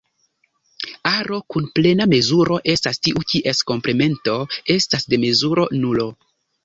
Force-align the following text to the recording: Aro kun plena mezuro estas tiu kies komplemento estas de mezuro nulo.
Aro 1.09 1.37
kun 1.55 1.67
plena 1.79 2.07
mezuro 2.13 2.57
estas 2.75 3.01
tiu 3.09 3.23
kies 3.33 3.61
komplemento 3.73 4.35
estas 4.77 5.07
de 5.13 5.21
mezuro 5.27 5.69
nulo. 5.85 6.09